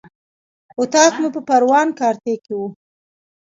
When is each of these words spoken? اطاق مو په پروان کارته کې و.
اطاق 0.81 1.13
مو 1.21 1.29
په 1.35 1.41
پروان 1.47 1.87
کارته 1.99 2.33
کې 2.43 2.53
و. 2.59 2.61